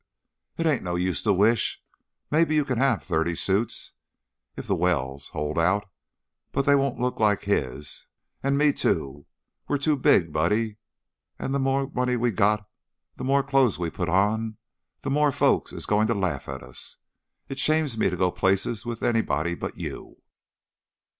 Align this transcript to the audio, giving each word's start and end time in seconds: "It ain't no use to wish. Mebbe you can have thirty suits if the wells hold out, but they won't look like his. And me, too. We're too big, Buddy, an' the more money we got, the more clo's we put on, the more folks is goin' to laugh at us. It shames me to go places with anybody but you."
"It 0.57 0.65
ain't 0.65 0.81
no 0.81 0.95
use 0.95 1.21
to 1.21 1.31
wish. 1.31 1.79
Mebbe 2.31 2.51
you 2.51 2.65
can 2.65 2.79
have 2.79 3.03
thirty 3.03 3.35
suits 3.35 3.93
if 4.57 4.65
the 4.65 4.75
wells 4.75 5.27
hold 5.27 5.59
out, 5.59 5.87
but 6.51 6.65
they 6.65 6.73
won't 6.75 6.99
look 6.99 7.19
like 7.19 7.43
his. 7.43 8.07
And 8.41 8.57
me, 8.57 8.73
too. 8.73 9.27
We're 9.67 9.77
too 9.77 9.95
big, 9.95 10.33
Buddy, 10.33 10.77
an' 11.37 11.51
the 11.51 11.59
more 11.59 11.87
money 11.93 12.15
we 12.17 12.31
got, 12.31 12.67
the 13.17 13.23
more 13.23 13.43
clo's 13.43 13.77
we 13.77 13.91
put 13.91 14.09
on, 14.09 14.57
the 15.03 15.11
more 15.11 15.31
folks 15.31 15.71
is 15.71 15.85
goin' 15.85 16.07
to 16.07 16.15
laugh 16.15 16.49
at 16.49 16.63
us. 16.63 16.97
It 17.47 17.59
shames 17.59 17.95
me 17.95 18.09
to 18.09 18.17
go 18.17 18.31
places 18.31 18.83
with 18.87 19.03
anybody 19.03 19.53
but 19.53 19.77
you." 19.77 20.17